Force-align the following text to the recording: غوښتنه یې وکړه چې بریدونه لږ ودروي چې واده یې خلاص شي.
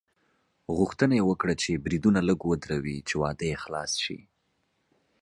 غوښتنه 0.77 1.13
یې 1.19 1.23
وکړه 1.29 1.53
چې 1.63 1.81
بریدونه 1.83 2.19
لږ 2.29 2.39
ودروي 2.49 2.97
چې 3.07 3.15
واده 3.21 3.45
یې 3.51 3.57
خلاص 3.63 3.91
شي. 4.03 4.19